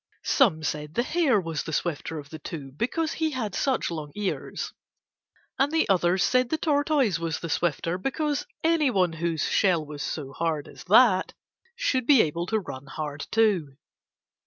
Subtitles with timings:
[0.25, 4.11] Some said the Hare was the swifter of the two because he had such long
[4.15, 4.73] ears,
[5.59, 10.67] and others said the Tortoise was the swifter because anyone whose shell was so hard
[10.67, 11.35] as that
[11.75, 13.75] should be able to run hard too.